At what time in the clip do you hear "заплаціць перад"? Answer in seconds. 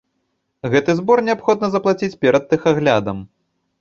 1.75-2.43